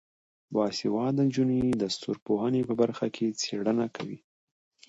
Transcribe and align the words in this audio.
باسواده 0.53 1.21
نجونې 1.27 1.59
د 1.81 1.83
ستورپوهنې 1.95 2.61
په 2.69 2.73
برخه 2.81 3.05
کې 3.15 3.35
څیړنه 3.41 3.85
کوي. 3.95 4.19